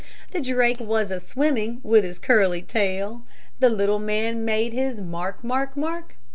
[0.31, 3.21] The drake was a swimming with his curly tail;
[3.59, 6.15] The little man made it his mark, mark, mark.